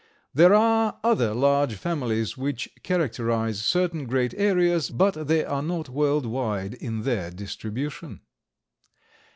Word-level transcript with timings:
There 0.33 0.55
are 0.55 0.97
other 1.03 1.31
large 1.35 1.75
families 1.75 2.35
which 2.35 2.67
characterize 2.81 3.61
certain 3.63 4.07
great 4.07 4.33
areas, 4.35 4.89
but 4.89 5.27
they 5.27 5.45
are 5.45 5.61
not 5.61 5.89
world 5.89 6.25
wide 6.25 6.73
in 6.73 7.03
their 7.03 7.29
distribution. 7.29 8.21